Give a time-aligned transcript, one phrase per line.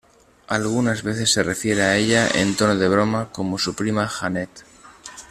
[0.47, 4.49] Algunas veces se refiere a ella en tono de broma como su "Prima Janet".